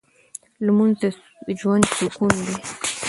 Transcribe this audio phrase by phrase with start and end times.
[0.65, 1.03] لمونځ د
[1.59, 2.55] ژوند سکون دی.